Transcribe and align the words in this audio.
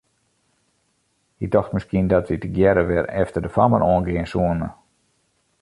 Hy 1.39 1.45
tocht 1.55 1.73
miskien 1.75 2.07
dat 2.11 2.27
wy 2.29 2.37
tegearre 2.39 2.83
wer 2.89 3.07
efter 3.23 3.41
de 3.43 3.51
fammen 3.55 3.83
oan 3.91 4.05
gean 4.07 4.29
soene. 4.31 4.67